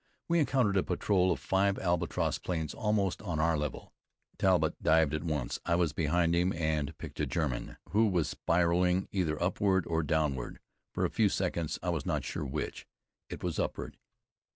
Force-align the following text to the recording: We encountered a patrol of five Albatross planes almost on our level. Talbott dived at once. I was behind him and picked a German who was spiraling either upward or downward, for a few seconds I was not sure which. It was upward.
We 0.27 0.39
encountered 0.39 0.77
a 0.77 0.81
patrol 0.81 1.31
of 1.31 1.39
five 1.39 1.77
Albatross 1.77 2.39
planes 2.39 2.73
almost 2.73 3.21
on 3.21 3.39
our 3.39 3.55
level. 3.55 3.93
Talbott 4.39 4.73
dived 4.81 5.13
at 5.13 5.23
once. 5.23 5.59
I 5.63 5.75
was 5.75 5.93
behind 5.93 6.33
him 6.33 6.51
and 6.53 6.97
picked 6.97 7.19
a 7.19 7.27
German 7.27 7.77
who 7.89 8.07
was 8.07 8.27
spiraling 8.27 9.07
either 9.11 9.39
upward 9.39 9.85
or 9.85 10.01
downward, 10.01 10.59
for 10.91 11.05
a 11.05 11.11
few 11.11 11.29
seconds 11.29 11.77
I 11.83 11.89
was 11.89 12.07
not 12.07 12.23
sure 12.23 12.43
which. 12.47 12.87
It 13.29 13.43
was 13.43 13.59
upward. 13.59 13.95